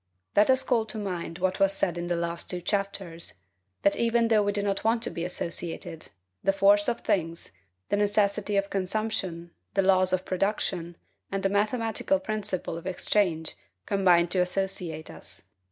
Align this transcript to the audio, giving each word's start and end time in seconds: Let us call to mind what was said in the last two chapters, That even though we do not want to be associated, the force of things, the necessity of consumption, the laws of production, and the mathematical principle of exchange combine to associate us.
Let 0.35 0.49
us 0.49 0.63
call 0.63 0.87
to 0.87 0.97
mind 0.97 1.37
what 1.37 1.59
was 1.59 1.73
said 1.73 1.95
in 1.95 2.07
the 2.07 2.15
last 2.15 2.49
two 2.49 2.59
chapters, 2.59 3.35
That 3.83 3.95
even 3.97 4.29
though 4.29 4.41
we 4.41 4.51
do 4.51 4.63
not 4.63 4.83
want 4.83 5.03
to 5.03 5.11
be 5.11 5.23
associated, 5.23 6.07
the 6.43 6.51
force 6.51 6.87
of 6.87 7.01
things, 7.01 7.51
the 7.89 7.97
necessity 7.97 8.57
of 8.57 8.71
consumption, 8.71 9.51
the 9.75 9.83
laws 9.83 10.11
of 10.11 10.25
production, 10.25 10.97
and 11.31 11.43
the 11.43 11.49
mathematical 11.49 12.19
principle 12.19 12.79
of 12.79 12.87
exchange 12.87 13.55
combine 13.85 14.27
to 14.29 14.39
associate 14.39 15.11
us. 15.11 15.43